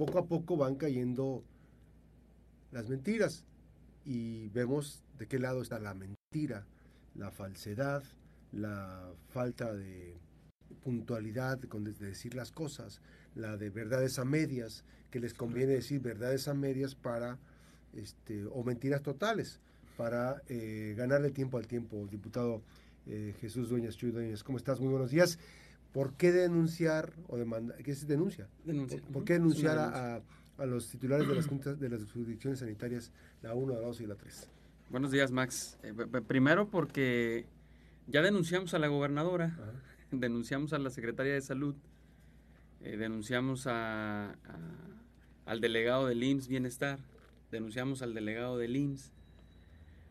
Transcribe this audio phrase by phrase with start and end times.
[0.00, 1.44] poco a poco van cayendo
[2.72, 3.44] las mentiras
[4.06, 6.64] y vemos de qué lado está la mentira,
[7.14, 8.02] la falsedad,
[8.50, 10.16] la falta de
[10.82, 13.02] puntualidad con de decir las cosas,
[13.34, 17.38] la de verdades a medias, que les conviene decir verdades a medias para,
[17.92, 19.60] este, o mentiras totales,
[19.98, 22.06] para eh, ganarle tiempo al tiempo.
[22.10, 22.62] Diputado
[23.06, 24.80] eh, Jesús Dueñas, Chuy Dueñas, ¿cómo estás?
[24.80, 25.38] Muy buenos días.
[25.92, 27.82] ¿Por qué denunciar o demandar?
[27.82, 28.48] ¿Qué es denuncia?
[29.12, 30.22] ¿Por, qué denunciar a,
[30.58, 33.10] a, los titulares de las juntas de las jurisdicciones sanitarias,
[33.42, 34.48] la 1, la 2 y la 3?
[34.90, 35.78] Buenos días, Max.
[35.82, 35.92] Eh,
[36.26, 37.46] primero porque
[38.08, 39.56] ya denunciamos a la gobernadora,
[40.10, 41.74] denunciamos a la secretaria de salud,
[42.80, 44.36] eh, denunciamos a,
[45.44, 46.98] al delegado del IMSS Bienestar,
[47.50, 49.12] denunciamos al delegado del IMSS.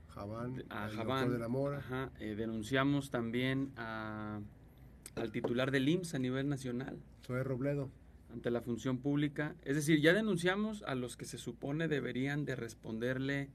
[0.10, 1.78] Javán, a Javán, de la Mora.
[1.78, 4.40] Ajá, eh, denunciamos también a,
[5.16, 7.00] al titular del IMSS a nivel nacional.
[7.26, 7.90] Soy Robledo.
[8.32, 9.56] Ante la función pública.
[9.64, 13.50] Es decir, ya denunciamos a los que se supone deberían de responderle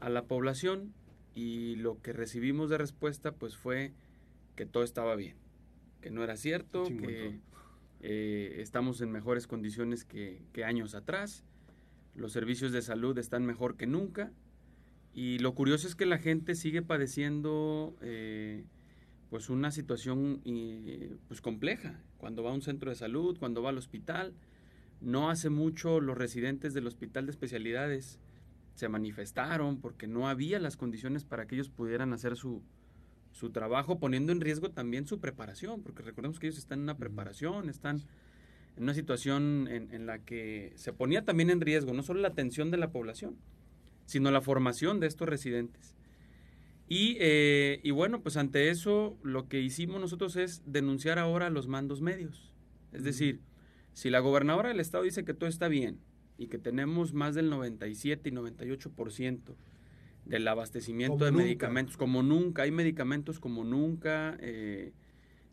[0.00, 0.94] a la población
[1.34, 3.92] y lo que recibimos de respuesta pues fue
[4.56, 5.36] que todo estaba bien,
[6.00, 7.38] que no era cierto, que
[8.00, 11.44] eh, estamos en mejores condiciones que, años atrás,
[12.14, 14.32] los servicios de salud están mejor que nunca
[15.14, 18.64] y lo curioso es que la gente sigue padeciendo eh,
[19.30, 20.42] pues una situación
[21.28, 24.34] pues compleja cuando va a un centro de salud, cuando va al hospital.
[25.00, 28.18] No hace mucho los residentes del hospital de especialidades
[28.74, 32.62] se manifestaron porque no había las condiciones para que ellos pudieran hacer su,
[33.32, 36.96] su trabajo, poniendo en riesgo también su preparación, porque recordemos que ellos están en una
[36.96, 38.02] preparación, están
[38.76, 42.70] en una situación en, la que se ponía también en riesgo no solo la atención
[42.70, 43.36] de la población,
[44.06, 45.94] sino la formación de estos residentes.
[46.90, 51.50] Y, eh, y bueno, pues ante eso lo que hicimos nosotros es denunciar ahora a
[51.50, 52.52] los mandos medios.
[52.92, 53.40] Es decir,
[53.94, 56.00] si la gobernadora del estado dice que todo está bien,
[56.40, 59.56] y que tenemos más del 97 y 98%
[60.24, 64.94] del abastecimiento de medicamentos, como nunca, hay medicamentos como nunca, eh,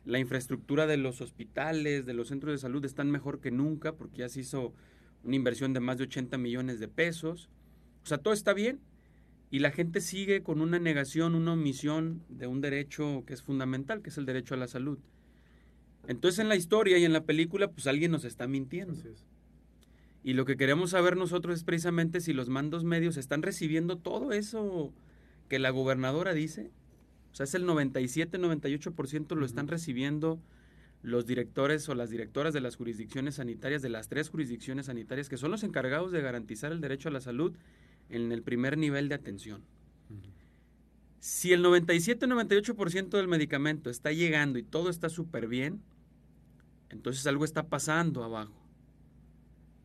[0.05, 4.19] la infraestructura de los hospitales, de los centros de salud están mejor que nunca, porque
[4.19, 4.73] ya se hizo
[5.25, 7.49] una inversión de más de 80 millones de pesos,
[8.03, 8.79] o sea, todo está bien,
[9.49, 14.01] y la gente sigue con una negación, una omisión de un derecho que es fundamental,
[14.01, 14.99] que es el derecho a la salud.
[16.07, 18.95] Entonces en la historia y en la película, pues alguien nos está mintiendo.
[20.23, 24.33] Y lo que queremos saber nosotros es precisamente si los mandos medios están recibiendo todo
[24.33, 24.93] eso
[25.47, 26.71] que la gobernadora dice.
[27.31, 30.41] O sea, es el 97-98% lo están recibiendo
[31.03, 35.37] los directores o las directoras de las jurisdicciones sanitarias, de las tres jurisdicciones sanitarias, que
[35.37, 37.55] son los encargados de garantizar el derecho a la salud
[38.09, 39.63] en el primer nivel de atención.
[41.19, 45.81] Si el 97-98% del medicamento está llegando y todo está súper bien,
[46.89, 48.53] entonces algo está pasando abajo.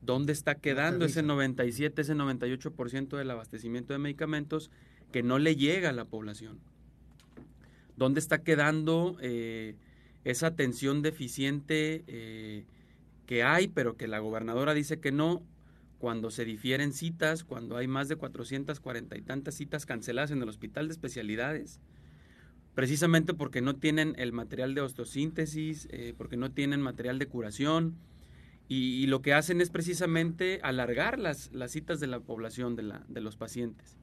[0.03, 4.71] ¿Dónde está quedando ese 97, ese 98% del abastecimiento de medicamentos
[5.11, 6.59] que no le llega a la población?
[7.97, 9.77] ¿Dónde está quedando eh,
[10.25, 12.65] esa atención deficiente eh,
[13.27, 15.43] que hay, pero que la gobernadora dice que no,
[16.03, 20.49] cuando se difieren citas, cuando hay más de 440 y tantas citas canceladas en el
[20.49, 21.79] hospital de especialidades?
[22.75, 27.95] Precisamente porque no tienen el material de osteosíntesis, eh, porque no tienen material de curación,
[28.67, 33.05] y, lo que hacen es precisamente alargar las, las citas de la población, de, la,
[33.07, 33.97] de los pacientes.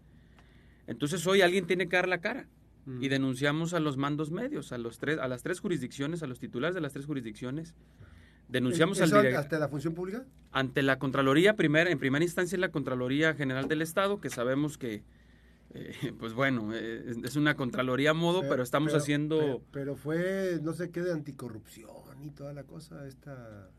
[0.88, 2.48] Entonces hoy alguien tiene que dar la cara
[3.02, 6.40] y denunciamos a los mandos medios, a, los tres, a las tres jurisdicciones, a los
[6.40, 7.76] titulares de las tres jurisdicciones.
[8.50, 10.26] Denunciamos al ¿Ante la función pública?
[10.52, 15.04] Ante la Contraloría, primera, en primera instancia la Contraloría General del Estado, que sabemos que,
[15.76, 19.38] eh, pues bueno, eh, es una Contraloría a modo, pero, estamos haciendo...
[19.38, 23.70] Pero, pero, fue, no sé qué, de anticorrupción y toda la cosa, esta...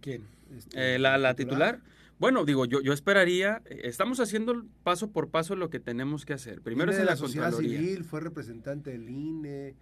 [0.00, 0.22] ¿Quién?
[0.56, 1.80] Este, eh, la, titular.
[2.18, 6.60] Bueno, digo, yo, yo esperaría, estamos haciendo paso por paso lo que tenemos que hacer.
[6.62, 9.74] Primero es en la, sociedad civil, fue representante del INE.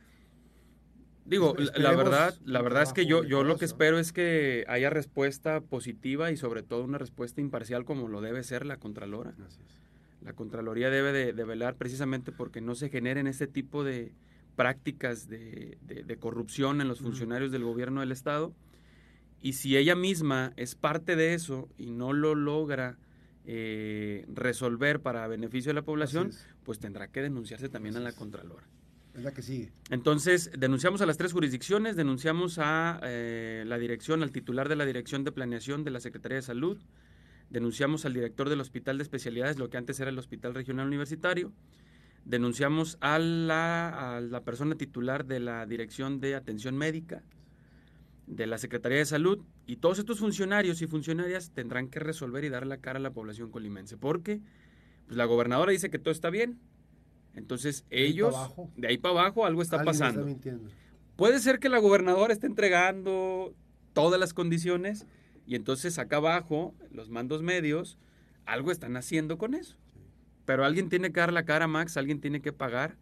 [1.24, 4.90] Digo, la verdad, la verdad es que yo, yo lo que espero es que haya
[4.90, 9.34] respuesta positiva y sobre todo una respuesta imparcial como lo debe ser la Contralora.
[10.22, 14.12] La Contraloría debe de, velar precisamente porque no se generen este tipo de
[14.56, 18.52] prácticas de, de corrupción en los funcionarios del gobierno del Estado.
[19.40, 22.98] Y si ella misma es parte de eso y no lo logra
[23.46, 26.30] eh, resolver para beneficio de la población,
[26.62, 28.66] pues tendrá que denunciarse también a la Contralora.
[29.14, 29.72] Es la que sigue.
[29.90, 34.84] Entonces, denunciamos a las tres jurisdicciones, denunciamos a eh, la dirección, al titular de la
[34.84, 36.78] Dirección de Planeación de la Secretaría de Salud,
[37.48, 41.52] denunciamos al director del Hospital de Especialidades, lo que antes era el Hospital Regional Universitario,
[42.24, 47.22] denunciamos a la, a la persona titular de la Dirección de Atención Médica,
[48.26, 52.48] de la Secretaría de Salud y todos estos funcionarios y funcionarias tendrán que resolver y
[52.48, 54.40] dar la cara a la población colimense, porque
[55.06, 56.58] pues, la gobernadora dice que todo está bien.
[57.36, 58.34] Entonces ellos,
[58.76, 60.26] de ahí para abajo, algo está pasando.
[61.16, 63.54] Puede ser que la gobernadora esté entregando
[63.92, 65.06] todas las condiciones
[65.46, 67.98] y entonces acá abajo, los mandos medios,
[68.46, 69.76] algo están haciendo con eso.
[70.44, 72.96] Pero alguien tiene que dar la cara, Max, alguien tiene que pagar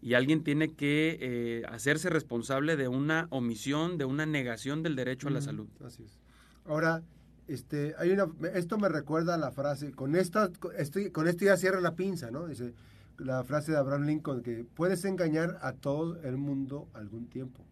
[0.00, 5.28] y alguien tiene que eh, hacerse responsable de una omisión, de una negación del derecho
[5.28, 5.68] a la salud.
[5.84, 6.18] Así es.
[6.64, 7.02] Ahora,
[7.46, 11.56] este, hay una, esto me recuerda a la frase, con, esta, esto, con esto ya
[11.56, 12.46] cierra la pinza, ¿no?
[12.46, 12.74] Dice
[13.18, 17.64] la frase de Abraham Lincoln, que puedes engañar a todo el mundo algún tiempo.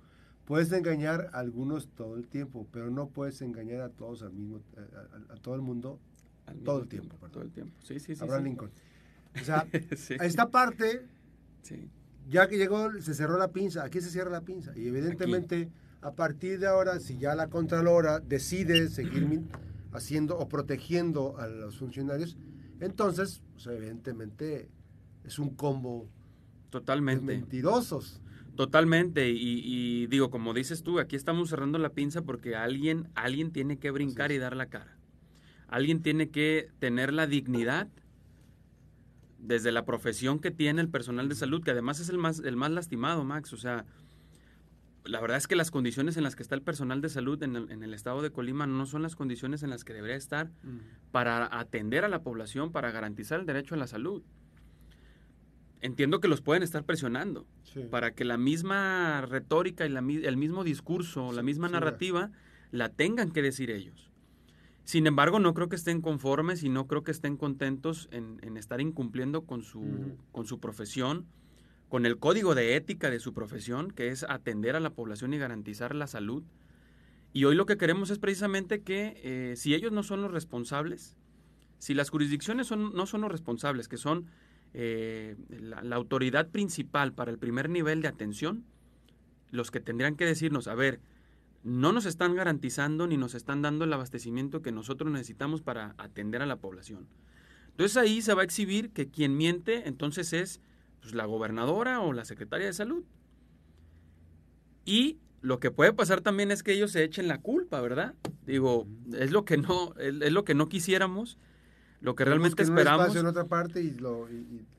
[0.45, 4.61] Puedes engañar a algunos todo el tiempo, pero no puedes engañar a todos al mismo,
[5.29, 5.99] a, todo el mundo
[6.65, 7.17] todo el tiempo.
[7.31, 7.75] todo el tiempo.
[7.83, 8.23] Sí, sí, sí.
[8.23, 8.71] Abraham Lincoln.
[9.41, 9.67] O sea,
[10.21, 11.07] a esta parte
[11.63, 11.91] sí
[12.29, 14.73] ya que llegó, se cerró la pinza, aquí se cierra la pinza.
[14.77, 15.69] Y evidentemente,
[16.01, 19.43] a partir de ahora, si ya la Contralora decide seguir
[19.93, 22.37] haciendo o protegiendo a los funcionarios,
[22.81, 24.69] entonces, evidentemente,
[25.27, 26.09] es un combo
[26.71, 28.21] totalmente mentirosos.
[28.57, 33.79] Totalmente, y, digo, como dices tú, aquí estamos cerrando la pinza porque alguien, alguien tiene
[33.79, 34.97] que brincar y dar la cara.
[35.69, 37.89] Alguien tiene que tener la dignidad
[39.39, 42.57] desde la profesión que tiene el personal de salud, que además es el más, el
[42.57, 43.53] más lastimado, Max.
[43.53, 43.85] O sea,
[45.05, 47.57] la verdad es que las condiciones en las que está el personal de salud en
[47.57, 50.51] el, estado de Colima no son las condiciones en las que debería estar
[51.13, 54.23] para atender a la población, para garantizar el derecho a la salud.
[55.81, 57.47] Entiendo que los pueden estar presionando
[57.91, 62.31] para que la misma retórica y la, el mismo discurso, la misma narrativa,
[62.71, 64.11] la tengan que decir ellos.
[64.85, 68.81] Sin embargo, no creo que estén conformes y no creo que estén contentos en, estar
[68.81, 71.27] incumpliendo con su, con su profesión,
[71.89, 75.39] con el código de ética de su profesión, que es atender a la población y
[75.39, 76.45] garantizar la salud.
[77.33, 81.17] Y hoy lo que queremos es precisamente que eh, si ellos no son los responsables,
[81.79, 84.27] si las jurisdicciones son, no son los responsables, que son
[84.75, 88.65] eh, la autoridad principal para el primer nivel de atención,
[89.51, 91.01] los que tendrían que decirnos, a ver,
[91.63, 96.43] no nos están garantizando ni nos están dando el abastecimiento que nosotros necesitamos para atender
[96.43, 97.09] a la población.
[97.71, 100.61] Entonces ahí se va a exhibir que quien miente entonces es
[101.01, 103.05] pues, la gobernadora o la secretaria de salud.
[104.85, 108.15] Y lo que puede pasar también es que ellos se echen la culpa, ¿verdad?
[108.47, 111.37] Digo, es lo que no, es, lo que no quisiéramos,
[112.01, 113.15] lo que realmente esperamos.
[113.17, 113.97] En otra parte y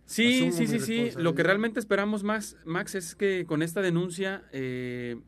[0.05, 1.11] sí, sí, sí, sí.
[1.17, 5.19] Lo que realmente esperamos más, Max, es que con esta denuncia eh,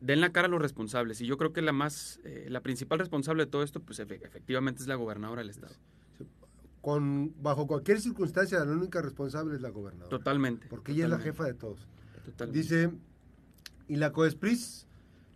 [0.00, 1.20] den la cara a los responsables.
[1.20, 4.82] Y yo creo que la más, eh, la principal responsable de todo esto, pues efectivamente
[4.82, 5.74] es la gobernadora del estado.
[6.80, 10.08] Con, bajo cualquier circunstancia, la única responsable es la gobernadora.
[10.08, 10.66] Totalmente.
[10.68, 11.86] Porque ella es la jefa de todos.
[12.50, 12.90] Dice,
[13.88, 14.86] y la COESPRIS,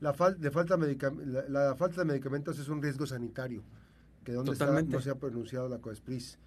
[0.00, 3.62] la, de falta la, falta de medicamentos es un riesgo sanitario.
[4.25, 4.53] Que donde
[4.87, 6.38] no se ha pronunciado la COESPRIS.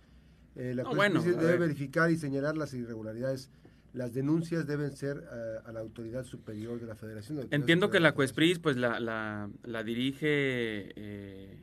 [0.56, 3.52] Eh, la COESPRIS debe verificar y señalar las irregularidades
[3.98, 7.48] las denuncias deben ser eh, a la autoridad superior de la Federación.
[7.52, 11.60] Entiendo que la COESPRIS pues la, la, dirige eh,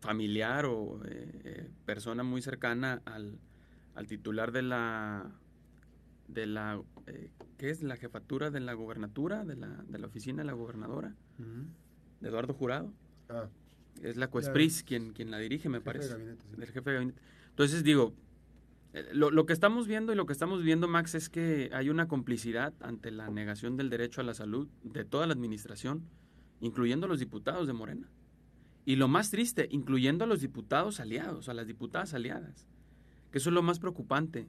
[0.00, 3.38] familiar o eh, persona muy cercana al,
[3.94, 5.30] al, titular de la
[6.28, 6.80] de la
[7.58, 7.82] ¿qué es?
[7.82, 11.14] la jefatura de la gobernatura de la, de la oficina de la gobernadora
[12.20, 12.90] de Eduardo Jurado
[13.28, 13.48] ah.
[14.00, 17.20] Es la COESPRIS quien, quien la dirige me parece del jefe de gabinete
[17.50, 18.14] entonces digo
[18.94, 22.08] eh, lo, que estamos viendo y lo que estamos viendo, Max, es que hay una
[22.08, 26.04] complicidad ante la negación del derecho a la salud de toda la administración,
[26.60, 28.10] incluyendo a los diputados de Morena.
[28.84, 32.68] Y lo más triste, incluyendo a los diputados aliados, a las diputadas aliadas,
[33.30, 34.46] que eso es lo más preocupante.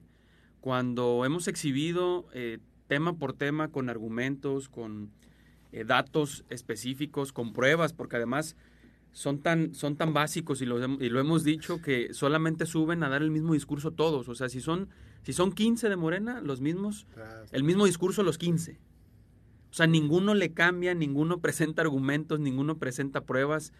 [0.60, 5.10] Cuando hemos exhibido eh, tema por tema con argumentos, con
[5.72, 8.56] eh, datos específicos, con pruebas, porque además
[9.14, 13.08] son tan, son tan básicos y lo, y lo hemos dicho que solamente suben a
[13.08, 14.28] dar el mismo discurso todos.
[14.28, 14.88] O sea, si son,
[15.22, 17.06] si son 15 de Morena, los mismos,
[17.52, 18.72] el mismo discurso los 15.
[19.70, 23.72] O sea, ninguno le cambia, ninguno presenta argumentos, ninguno presenta pruebas,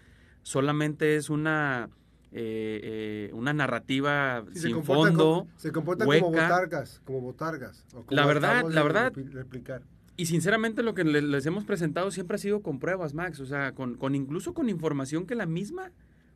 [0.42, 1.90] solamente es una,
[2.30, 5.48] eh, eh, una narrativa sin fondo.
[5.56, 7.84] se comportan como botargas, como botargas.
[8.08, 9.82] la verdad, la verdad, replicar.
[10.16, 13.72] Y sinceramente lo que les hemos presentado siempre ha sido con pruebas, Max, o sea,
[13.72, 15.90] con, con incluso con información que la misma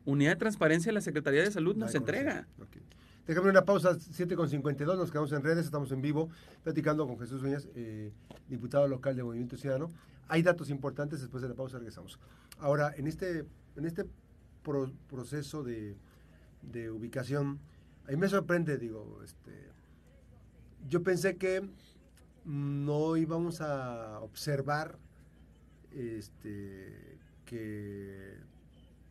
[0.04, 2.48] unidad de transparencia de la Secretaría de Salud nos entrega.
[3.26, 6.30] Déjame una pausa, 7.52, nos quedamos en redes, estamos en vivo,
[6.64, 8.10] platicando con Jesús Uñas, eh,
[8.48, 9.90] diputado local de Movimiento Ciudadano.
[10.28, 12.18] Hay datos importantes, después de la pausa regresamos.
[12.58, 13.44] Ahora, en este,
[13.76, 14.06] en este
[15.08, 15.94] proceso de,
[16.62, 17.60] de ubicación,
[18.06, 19.52] a mí me sorprende, digo, este,
[20.88, 21.68] yo pensé que
[22.48, 24.98] no íbamos a observar
[25.92, 28.38] este, que,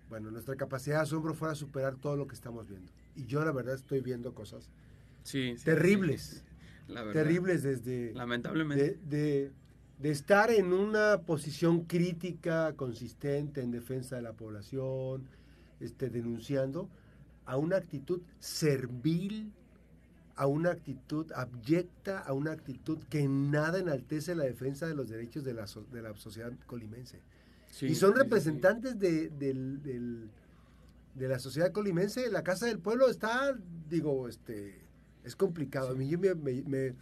[0.10, 2.92] bueno, nuestra capacidad de asombro fuera a superar todo lo que estamos viendo.
[3.16, 4.72] Y yo la verdad estoy viendo cosas
[5.64, 6.44] terribles.
[7.14, 8.12] terribles desde...
[8.16, 8.98] Lamentablemente.
[9.08, 9.52] De,
[10.00, 15.30] de, estar en una posición crítica, consistente, en defensa de la población,
[15.80, 16.90] este, denunciando,
[17.46, 19.52] a una actitud servil,
[20.38, 25.44] a una actitud abyecta, a una actitud que nada enaltece la defensa de los derechos
[25.44, 27.20] de la, de la sociedad colimense.
[27.82, 29.30] y son representantes de,
[31.18, 32.30] de la sociedad colimense.
[32.30, 33.58] La Casa del Pueblo está,
[33.90, 34.80] digo, este,
[35.24, 35.90] es complicado.
[35.90, 36.96] A mí me,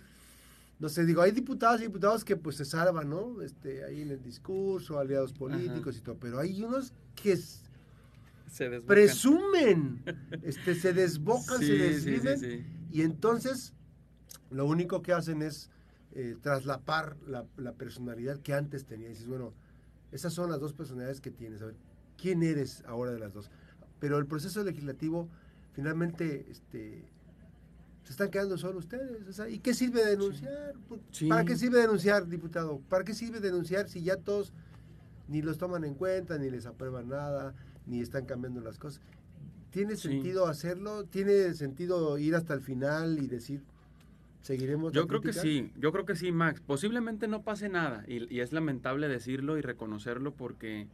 [0.80, 3.42] no sé, digo, hay diputados y diputados que pues se salvan, ¿no?
[3.42, 10.02] Este, ahí en el discurso, aliados políticos y todo, pero hay unos que se presumen,
[10.44, 13.74] este, se desbocan, se desviven y entonces
[14.50, 15.70] lo único que hacen es
[16.14, 19.08] eh, traslapar la, personalidad que antes tenía.
[19.08, 19.54] Y dices, bueno,
[20.14, 21.62] esas son las dos personalidades que tienes.
[21.62, 21.76] A ver,
[22.18, 23.52] ¿quién eres ahora de las dos?
[24.00, 25.28] Pero el proceso legislativo,
[25.74, 27.04] finalmente, este,
[28.04, 29.42] se están quedando solo ustedes.
[29.50, 30.76] ¿Y qué sirve denunciar?
[31.28, 32.80] ¿Para qué sirve denunciar, diputado?
[32.88, 34.54] ¿Para qué sirve denunciar si ya todos
[35.28, 37.56] ni los toman en cuenta, ni les aprueban nada,
[37.88, 39.02] ni están cambiando las cosas?
[39.76, 41.04] ¿Tiene sentido hacerlo?
[41.04, 43.62] ¿Tiene sentido ir hasta el final y decir,
[44.42, 44.94] seguiremos?
[44.94, 46.62] Yo creo que sí, yo creo que sí, Max.
[46.66, 50.88] Posiblemente no pase nada y, es lamentable decirlo y reconocerlo porque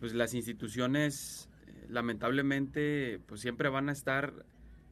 [0.00, 4.44] pues las instituciones eh, lamentablemente pues siempre van a estar,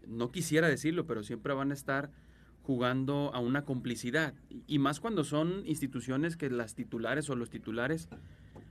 [0.06, 2.12] no quisiera decirlo, pero siempre van a estar
[2.62, 4.32] jugando a una complicidad
[4.68, 8.08] y más cuando son instituciones que las titulares o los titulares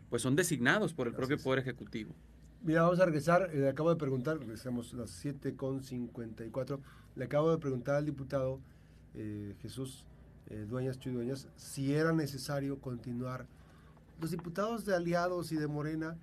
[0.10, 2.16] pues son designados por el propio Poder Ejecutivo.
[2.64, 3.50] Mira, vamos a regresar.
[3.54, 6.80] Le acabo de preguntar, regresamos las 7.54.
[7.16, 8.60] Le acabo de preguntar al diputado
[9.16, 10.06] eh, Jesús
[10.50, 13.48] eh, Dueñas Chuy si era necesario continuar.
[14.20, 16.18] Los diputados de aliados y de Morena,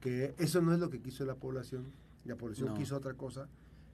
[0.00, 1.86] que eso no es lo que quiso la población,
[2.26, 3.48] la población quiso otra cosa,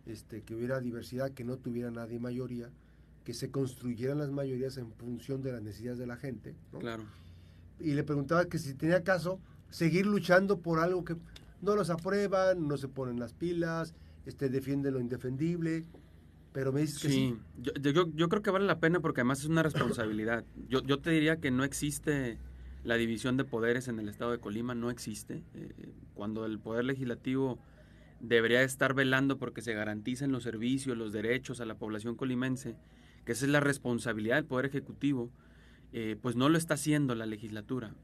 [0.06, 2.70] este, que hubiera diversidad, que no tuviera nadie mayoría,
[3.24, 6.56] que se construyeran las mayorías en función de las necesidades de la gente.
[6.80, 7.04] Claro.
[7.78, 9.38] Y le preguntaba que si tenía caso
[9.70, 11.16] seguir luchando por algo que
[11.64, 13.94] no los aprueban, no se ponen las pilas,
[14.26, 15.84] este, defienden lo indefendible.
[16.52, 17.36] Pero me dices que sí.
[17.58, 20.44] Yo, yo, yo, creo que vale la pena porque además es una responsabilidad.
[20.68, 22.38] Yo, yo te diría que no existe
[22.84, 25.42] la división de poderes en el estado de Colima, no existe.
[25.54, 27.58] Eh, cuando el poder legislativo
[28.20, 32.76] debería estar velando porque se garanticen los servicios, los derechos a la población colimense,
[33.24, 35.30] que esa es la responsabilidad del poder ejecutivo,
[35.92, 37.94] eh, pues no lo está haciendo la legislatura.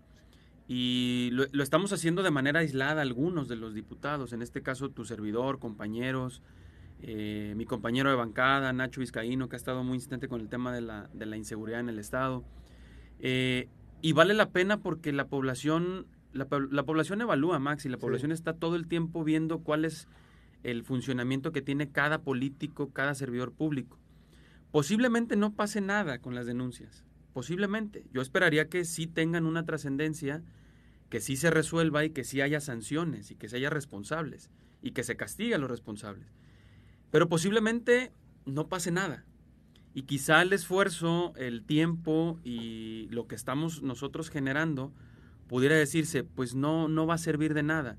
[0.73, 5.05] Y lo, estamos haciendo de manera aislada algunos de los diputados, en este caso tu
[5.05, 6.43] servidor, compañeros,
[7.03, 10.73] eh, mi compañero de bancada, Nacho Vizcaíno, que ha estado muy insistente con el tema
[10.73, 12.45] de la, de la inseguridad en el Estado.
[13.19, 13.67] Eh,
[14.01, 18.53] y vale la pena porque la población, la, población evalúa, Max, y la población está
[18.53, 20.07] todo el tiempo viendo cuál es
[20.63, 23.99] el funcionamiento que tiene cada político, cada servidor público.
[24.71, 28.05] Posiblemente no pase nada con las denuncias, posiblemente.
[28.13, 30.45] Yo esperaría que sí tengan una trascendencia
[31.11, 34.49] que sí se resuelva y que sí haya sanciones y que se haya responsables
[34.81, 36.33] y que se castigue a los responsables.
[37.11, 38.13] Pero posiblemente
[38.47, 39.27] no pase nada.
[39.93, 44.95] Y quizá el esfuerzo, el tiempo y lo que estamos nosotros generando
[45.49, 47.99] pudiera decirse, pues no, no va a servir de nada.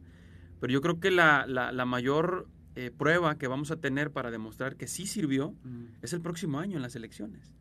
[0.62, 4.77] Pero yo creo que la, la, mayor eh, prueba que vamos a tener para demostrar
[4.77, 5.53] que sí sirvió
[6.01, 7.53] es el próximo año en las elecciones.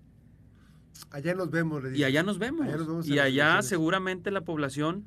[1.10, 1.82] Allá nos vemos.
[1.92, 3.08] y allá nos vemos.
[3.08, 5.06] y allá seguramente la población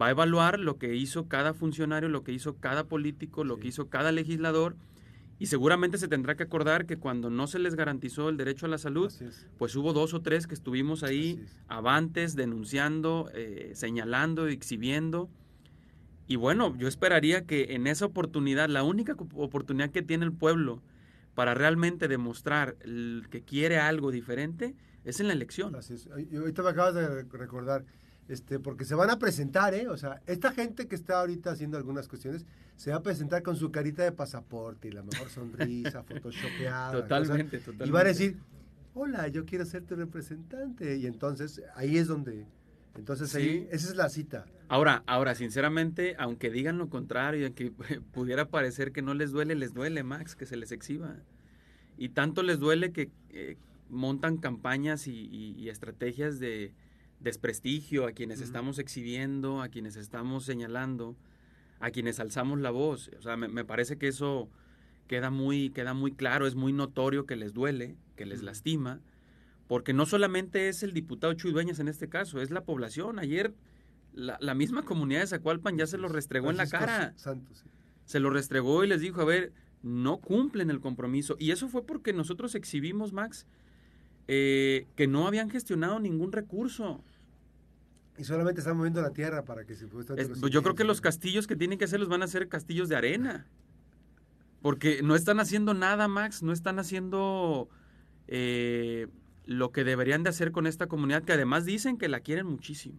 [0.00, 3.68] va a evaluar lo que hizo cada funcionario, lo que hizo cada político, lo que
[3.68, 4.76] hizo cada legislador.
[5.40, 8.68] Y seguramente se tendrá que acordar que cuando no se les garantizó el derecho a
[8.68, 9.12] la salud,
[9.56, 15.30] pues hubo dos o tres que estuvimos ahí avantes, denunciando, eh, señalando, exhibiendo.
[16.26, 20.82] Y bueno, yo esperaría que en esa oportunidad, la única oportunidad que tiene el pueblo
[21.34, 22.74] para realmente demostrar
[23.30, 25.76] que quiere algo diferente, es en la elección.
[25.76, 26.08] Así es.
[26.08, 27.84] Ahorita me acabas de recordar,
[28.28, 29.88] este, porque se van a presentar, ¿eh?
[29.88, 32.44] O sea, esta gente que está ahorita haciendo algunas cuestiones
[32.76, 36.92] se va a presentar con su carita de pasaporte y la mejor sonrisa, photoshopeada.
[36.92, 37.86] Totalmente, totalmente.
[37.86, 38.36] Y van a decir,
[38.92, 40.98] hola, yo quiero ser tu representante.
[40.98, 42.46] Y entonces ahí es donde,
[42.96, 44.44] entonces ahí, esa es la cita.
[44.68, 47.72] Ahora, ahora, sinceramente, aunque digan lo contrario, aunque
[48.12, 51.16] pudiera parecer que no les duele, les duele, Max, que se les exhiba.
[51.96, 53.56] Y tanto les duele que eh,
[53.88, 56.74] montan campañas y estrategias de
[57.20, 61.16] desprestigio a quienes estamos exhibiendo, a quienes estamos señalando,
[61.80, 63.10] a quienes alzamos la voz.
[63.18, 64.48] O sea, me, parece que eso
[65.06, 69.00] queda muy, queda muy claro, es muy notorio que les duele, que les lastima,
[69.66, 73.18] porque no solamente es el diputado Chuy Dueñas en este caso, es la población.
[73.18, 73.54] Ayer
[74.12, 77.12] la, misma comunidad de Zacualpan ya se lo restregó en la cara.
[77.16, 77.64] Santos,
[78.04, 81.36] Se lo restregó y les dijo, a ver, no cumplen el compromiso.
[81.38, 83.46] Y eso fue porque nosotros exhibimos, Max,
[84.30, 87.02] eh, que no habían gestionado ningún recurso.
[88.18, 90.06] Y solamente están moviendo la tierra para que se pues
[90.50, 92.96] Yo creo que los castillos que tienen que hacer los van a hacer castillos de
[92.96, 93.46] arena.
[94.60, 97.70] Porque no están haciendo nada, Max, no están haciendo
[98.26, 99.06] eh,
[99.46, 102.98] lo que deberían de hacer con esta comunidad, que además dicen que la quieren muchísimo.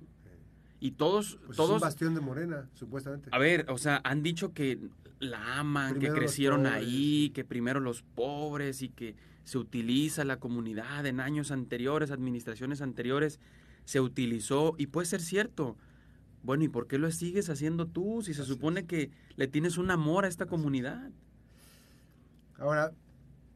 [0.79, 1.37] Y todos...
[1.45, 3.29] Pues todos es un bastión de Morena, supuestamente.
[3.33, 4.79] A ver, o sea, han dicho que
[5.19, 9.15] la aman, que crecieron ahí, que primero los pobres y que
[9.49, 13.39] se utiliza la comunidad en años anteriores, administraciones anteriores
[13.83, 15.75] se utilizó y puede ser cierto.
[16.43, 19.89] Bueno, ¿y por qué lo sigues haciendo tú si se supone que le tienes un
[19.89, 21.09] amor a esta comunidad?
[22.59, 22.91] Ahora,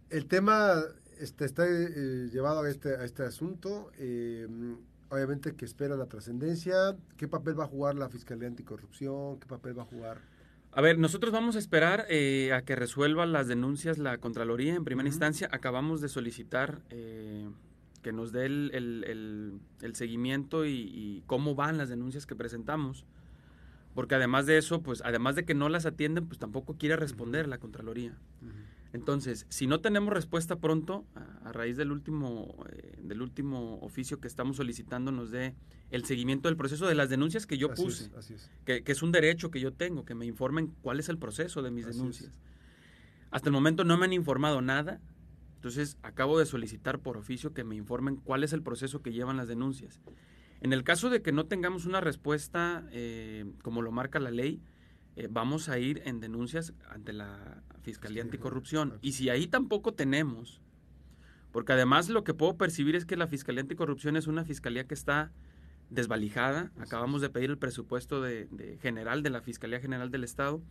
[0.10, 0.82] el tema
[1.20, 3.92] este, está eh, llevado a este, a este asunto.
[4.00, 4.48] Eh,
[5.10, 6.98] obviamente que espera la trascendencia.
[7.18, 9.40] ¿Qué papel va a jugar la Fiscalía Anticorrupción?
[9.40, 10.33] ¿Qué papel va a jugar?
[10.75, 14.84] A ver, nosotros vamos a esperar eh, a que resuelva las denuncias la Contraloría en
[14.84, 15.48] primera instancia.
[15.51, 16.82] Acabamos de solicitar
[18.01, 19.60] que nos dé el,
[19.94, 23.06] seguimiento y, cómo van las denuncias que presentamos.
[23.94, 27.48] Porque además de eso, pues además de que no las atienden, pues tampoco quiere responder
[27.48, 28.18] la Contraloría.
[28.94, 34.28] Entonces, si no tenemos respuesta pronto, a, raíz del último, eh, del último oficio que
[34.28, 35.56] estamos solicitando, nos dé
[35.90, 38.12] el seguimiento del proceso de las denuncias que yo puse,
[38.66, 41.72] Que, es un derecho que yo tengo, que me informen cuál es el proceso de
[41.72, 42.32] mis denuncias.
[43.32, 45.02] Hasta el momento no me han informado nada,
[45.64, 49.38] entonces, acabo de solicitar por oficio que me informen cuál es el proceso que llevan
[49.38, 50.02] las denuncias.
[50.60, 54.62] En el caso de que no tengamos una respuesta eh, como lo marca la ley,
[55.15, 58.98] eh, vamos a ir en denuncias ante la Fiscalía Anticorrupción.
[59.01, 60.62] Y si ahí tampoco tenemos,
[61.51, 64.93] porque además lo que puedo percibir es que la Fiscalía Anticorrupción es una fiscalía que
[64.93, 65.32] está
[65.89, 66.72] desvalijada.
[66.79, 70.62] Acabamos de pedir el presupuesto de general de la Fiscalía General del Estado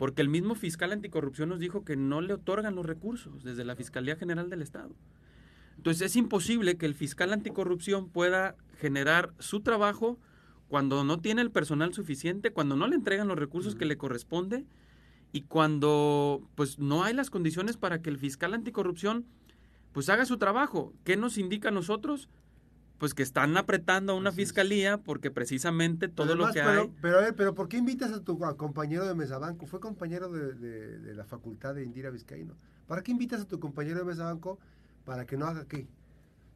[0.00, 3.76] porque el mismo fiscal anticorrupción nos dijo que no le otorgan los recursos desde la
[3.76, 4.96] Fiscalía General del Estado.
[5.76, 10.18] Entonces es imposible que el fiscal anticorrupción pueda generar su trabajo
[10.70, 14.64] cuando no tiene el personal suficiente, cuando no le entregan los recursos que le corresponde
[15.32, 19.26] y cuando pues no hay las condiciones para que el fiscal anticorrupción
[19.92, 20.94] pues haga su trabajo.
[21.02, 22.28] ¿Qué nos indica a nosotros?
[23.00, 26.92] pues que están apretando a una fiscalía porque precisamente todo lo que pero, hay...
[27.00, 29.66] Pero a ver, pero ¿por qué invitas a tu compañero de Mesabanco?
[29.66, 32.56] Fue compañero de, la facultad de Indira Vizcaíno.
[32.86, 34.58] ¿Para qué invitas a tu compañero de Mesabanco
[35.06, 35.88] para que no haga qué?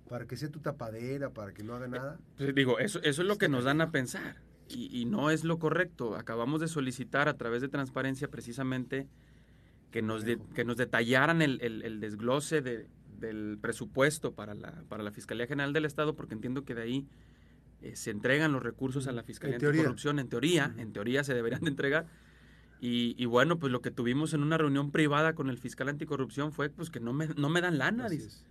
[0.09, 2.19] Para que sea tu tapadera, para que no haga nada.
[2.37, 4.37] Pues digo, eso, eso es lo que nos dan a pensar
[4.69, 6.17] y, no es lo correcto.
[6.17, 9.09] Acabamos de solicitar a través de transparencia precisamente
[9.91, 12.89] que nos, que nos detallaran el, el desglose de,
[13.19, 17.07] del presupuesto para la, para la Fiscalía General del Estado, porque entiendo que de ahí
[17.83, 21.35] eh, se entregan los recursos a la Fiscalía de Anticorrupción, en teoría, en teoría se
[21.35, 22.07] deberían de entregar.
[22.87, 26.69] Y, bueno, pues lo que tuvimos en una reunión privada con el fiscal anticorrupción fue
[26.69, 28.45] pues que no me, no me dan lana, dice.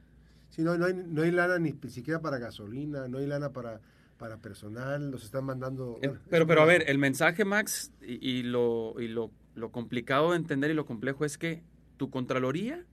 [0.53, 3.81] Sí, no, no, hay, no hay lana ni siquiera para gasolina, no hay lana para,
[4.19, 5.97] para personal, los están mandando...
[6.03, 10.29] Eh, pero, pero a ver, el mensaje, Max, y, y, lo, y lo, lo complicado
[10.29, 11.63] de entender y lo complejo es que
[11.97, 12.85] tu Contraloría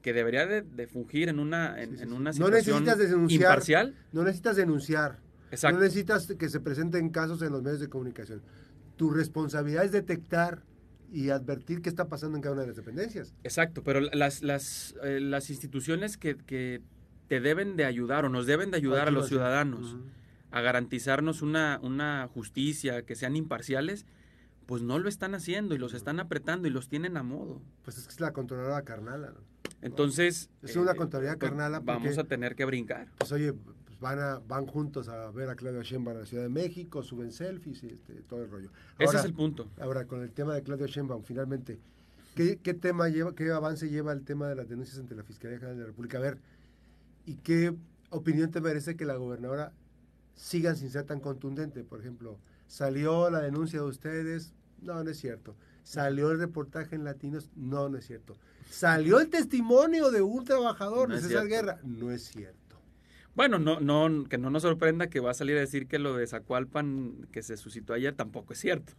[0.00, 3.94] que debería de, fungir en una, en, una situación no necesitas denunciar, imparcial.
[4.12, 5.18] No necesitas denunciar.
[5.64, 8.40] No necesitas que se presenten casos en los medios de comunicación.
[8.96, 10.62] Tu responsabilidad es detectar
[11.10, 13.34] y advertir qué está pasando en cada una de las dependencias.
[13.44, 16.82] Exacto, pero las, las, eh, las instituciones que, que,
[17.28, 19.96] te deben de ayudar o nos deben de ayudar a los ciudadanos
[20.50, 24.06] a garantizarnos una, una justicia, que sean imparciales,
[24.66, 27.60] pues no lo están haciendo y los están apretando y los tienen a modo.
[27.84, 29.34] Pues es que es la controladora carnal.
[29.34, 29.40] ¿no?
[29.82, 30.50] Entonces...
[30.62, 31.80] Es una eh, contabilidad pues, carnala.
[31.80, 33.08] vamos a tener que brincar.
[33.18, 33.54] Pues oye,
[34.00, 37.32] van, a, van juntos a ver a Claudio Sheinbaum en la Ciudad de México, suben
[37.32, 38.70] selfies y este, todo el rollo.
[38.98, 39.68] Ese es el punto.
[39.80, 41.78] Ahora, con el tema de Claudio Sheinbaum, finalmente,
[42.34, 45.76] ¿qué, tema lleva, qué avance lleva el tema de las denuncias ante la Fiscalía General
[45.76, 46.18] de la República?
[46.18, 46.38] A ver,
[47.26, 47.74] ¿y qué
[48.10, 49.72] opinión te merece que la gobernadora
[50.34, 51.82] siga sin ser tan contundente?
[51.82, 55.56] Por ejemplo, salió la denuncia de ustedes, no, no es cierto.
[55.82, 58.36] Salió el reportaje en latinos, no, no es cierto.
[58.70, 61.80] Salió el testimonio de un trabajador de César Guerra.
[61.82, 62.67] No es cierto.
[63.34, 66.16] Bueno, no, no, que no nos sorprenda que va a salir a decir que lo
[66.16, 68.94] de Zacualpan que se suscitó ayer tampoco es cierto.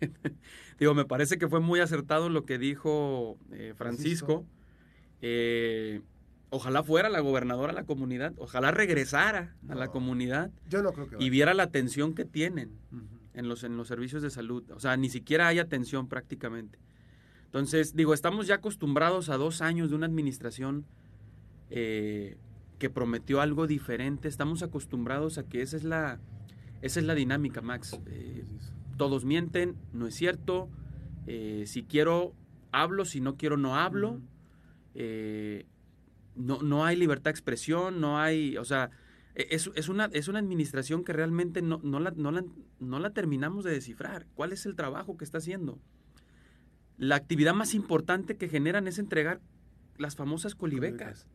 [0.78, 4.46] Digo, me parece que fue muy acertado lo que dijo eh, Francisco.
[5.20, 6.00] Eh,
[6.48, 10.50] ojalá fuera la gobernadora a la comunidad, ojalá regresara a la comunidad.
[10.68, 12.70] Yo no creo que Y viera la atención que tienen
[13.34, 14.64] en, los, en los servicios de salud.
[14.70, 16.78] O sea, ni siquiera hay atención prácticamente.
[17.46, 20.86] Entonces, digo, estamos ya acostumbrados a dos años de una administración
[21.70, 22.36] eh,
[22.80, 24.26] que prometió algo diferente.
[24.26, 26.18] Estamos acostumbrados a que esa es la,
[26.82, 28.00] esa es la dinámica, Max.
[28.06, 28.44] Eh,
[28.96, 30.68] todos mienten, no es cierto.
[31.28, 32.34] Eh, si quiero,
[32.72, 34.20] hablo, si no quiero, no hablo.
[34.94, 35.66] Eh,
[36.34, 38.90] no, no hay libertad de expresión, no hay, o sea,
[39.34, 42.44] e, es, es, una, es una administración que realmente no, no, la, no, la,
[42.78, 44.26] no la terminamos de descifrar.
[44.34, 45.78] ¿Cuál es el trabajo que está haciendo?
[46.96, 49.42] La actividad más importante que generan es entregar
[49.98, 51.28] las famosas colibecas.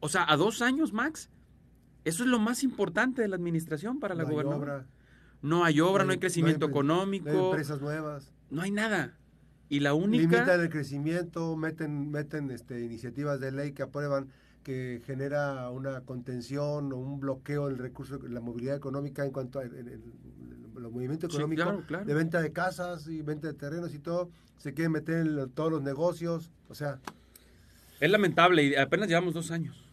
[0.00, 1.30] O sea, a dos años, Max,
[2.04, 4.86] eso es lo más importante de la administración para la no gobernadora.
[5.42, 7.30] No hay obra, no hay, crecimiento económico.
[7.30, 8.32] No hay empresas nuevas.
[8.50, 9.16] No hay nada.
[9.68, 10.22] Y la única...
[10.22, 14.28] Limitan el crecimiento, meten, meten este, iniciativas de ley que aprueban
[14.62, 19.62] que genera una contención o un bloqueo del recurso, la movilidad económica en cuanto a
[19.62, 20.02] el,
[20.74, 25.26] movimiento económico de venta de casas y venta de terrenos y todo, se quieren meter
[25.26, 27.00] en todos los negocios, o sea...
[28.00, 29.89] Es lamentable y apenas llevamos dos años.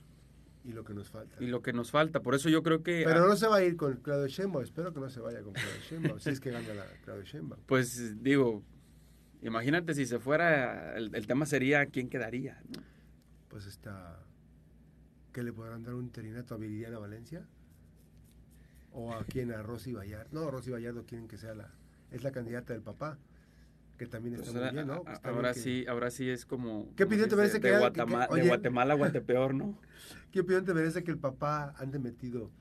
[0.68, 1.42] Y lo que nos falta.
[1.42, 2.22] Y lo que nos falta.
[2.22, 3.04] Por eso yo creo que...
[3.06, 4.66] Pero no se va a ir con Claudio Sheinbaum.
[4.66, 6.20] Espero que no se vaya con Claudio Sheinbaum.
[6.20, 7.62] si es que gana la Claudio Sheinbaum.
[7.66, 8.62] Pues digo,
[9.42, 12.62] imagínate si se fuera, el, tema sería quién quedaría.
[13.48, 14.20] Pues está...
[15.32, 17.48] ¿Qué le podrán dar un interinato a Viridiana Valencia?
[18.92, 19.54] ¿O a quién?
[19.54, 20.28] A Rosy Vallardo.
[20.34, 21.72] No, Rosy Vallardo quieren que sea la...
[22.12, 23.18] Es la candidata del papá
[23.98, 25.04] que también está pues muy bien, ¿no?
[25.04, 26.94] Pues ahora sí, ahora sí es como...
[26.96, 27.72] ¿Qué opinión te merece que...
[27.72, 29.78] De Guatemala, de Guatemala a Guatepeor, ¿no?
[30.32, 32.52] ¿Qué opinión te merece que el papá ande metido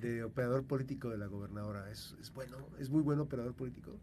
[0.00, 1.90] de operador político de la gobernadora?
[1.90, 2.56] ¿Es, es bueno?
[2.78, 3.98] ¿Es muy bueno operador político?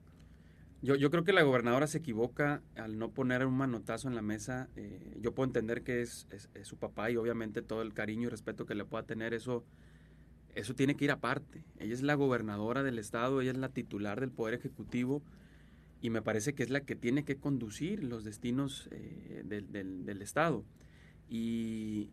[0.81, 4.21] Yo, yo creo que la gobernadora se equivoca al no poner un manotazo en la
[4.21, 4.69] mesa.
[4.75, 8.29] Eh, yo puedo entender que es, es, su papá y obviamente todo el cariño y
[8.29, 9.65] respeto que le pueda tener, eso,
[10.55, 11.63] eso tiene que ir aparte.
[11.77, 15.23] Ella es la gobernadora del estado, ella es la titular del Poder Ejecutivo
[16.03, 19.71] y me parece que es la que tiene que conducir los destinos eh, del,
[20.05, 20.65] del, Estado.
[21.29, 22.11] Y,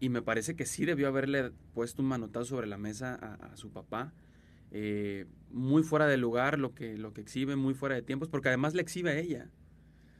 [0.00, 3.70] y, me parece que sí debió haberle puesto un manotazo sobre la mesa a, su
[3.70, 4.12] papá.
[4.70, 8.48] Eh, muy fuera de lugar lo que, lo que exhibe, muy fuera de tiempos, porque
[8.48, 9.48] además le exhibe a ella.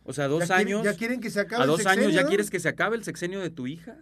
[0.05, 0.83] O sea, dos años.
[0.83, 3.41] ya quieren que se acabe A dos años ya quieres que se acabe el sexenio
[3.41, 3.99] de tu hija.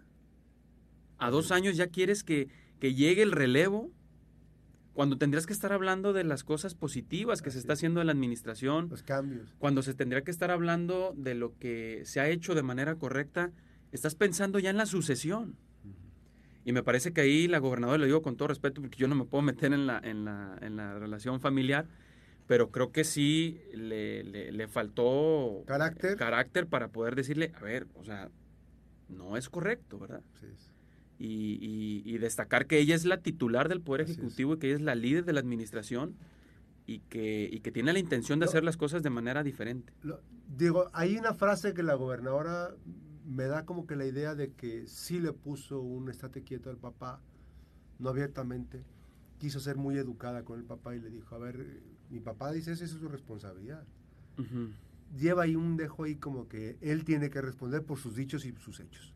[1.19, 2.47] A dos años ya quieres que,
[2.79, 3.91] que llegue el relevo
[4.95, 8.13] cuando tendrías que estar hablando de las cosas positivas que se está haciendo en la
[8.13, 8.89] administración.
[8.89, 9.53] Los cambios.
[9.59, 13.51] Cuando se tendría que estar hablando de lo que se ha hecho de manera correcta,
[13.91, 15.57] estás pensando ya en la sucesión.
[16.65, 19.15] Y me parece que ahí la gobernadora, le digo con todo respeto, porque yo no
[19.15, 21.87] me puedo meter en la, en la, en la relación familiar,
[22.47, 26.17] pero creo que sí le, le, faltó carácter.
[26.17, 28.31] carácter para poder decirle, a ver, o sea,
[29.11, 30.23] no es correcto, ¿verdad?
[30.41, 30.74] Sí, sí
[31.19, 34.95] y, destacar que ella es la titular del Poder Ejecutivo y que ella es la
[34.95, 36.17] líder de la administración
[36.87, 39.93] y que, que tiene la intención de hacer las cosas de manera diferente.
[40.57, 42.75] digo, hay una frase que la gobernadora
[43.25, 46.77] me da como que la idea de que sí le puso un estate quieto al
[46.77, 47.21] papá,
[47.99, 48.85] no abiertamente,
[49.39, 52.73] quiso ser muy educada con el papá y le dijo, a ver, mi papá dice,
[52.73, 53.85] esa es su responsabilidad.
[55.17, 58.53] Lleva ahí un dejo ahí como que él tiene que responder por sus dichos y
[58.57, 59.15] sus hechos.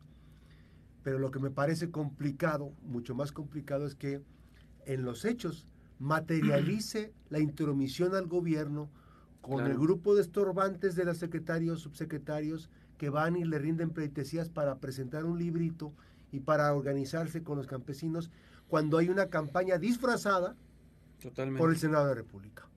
[1.03, 4.21] Pero lo que me parece complicado, mucho más complicado, es que
[4.85, 5.65] en los hechos
[5.99, 8.89] materialice la intromisión al gobierno
[9.41, 14.49] con el grupo de estorbantes de los secretarios, subsecretarios, que van y le rinden pleitesías
[14.49, 15.93] para presentar un librito
[16.31, 18.29] y para organizarse con los campesinos,
[18.67, 20.55] cuando hay una campaña disfrazada
[21.57, 22.67] por el Senado de la República.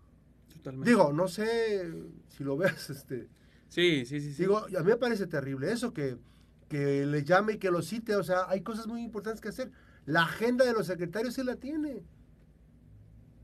[0.84, 1.92] Digo, no sé
[2.28, 3.28] si lo ves, este...
[3.68, 4.42] Sí, sí, sí, sí.
[4.42, 6.16] Digo, a mí me parece terrible eso que
[6.72, 8.16] que le llame y que lo cite.
[8.16, 9.70] O sea, hay cosas muy importantes que hacer.
[10.06, 12.02] La agenda de los secretarios se la tiene.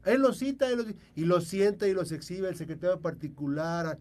[0.07, 0.67] Él lo cita
[1.14, 3.99] y lo sienta y los exhibe el secretario particular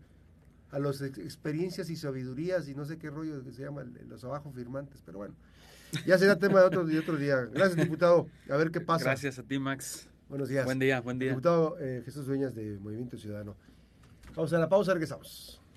[0.71, 4.49] a, las experiencias y sabidurías y no sé qué rollo que se llama los abajo
[4.53, 5.01] firmantes.
[5.05, 5.35] Pero bueno,
[6.05, 7.35] ya será tema de otro, de otro día.
[7.51, 8.27] Gracias, diputado.
[8.49, 9.03] A ver qué pasa.
[9.03, 10.07] Gracias a ti, Max.
[10.29, 10.63] Buenos días.
[10.63, 11.31] Buen día, buen día.
[11.31, 13.57] Diputado eh, Jesús Dueñas de Movimiento Ciudadano.
[14.35, 15.61] Vamos a la pausa, regresamos.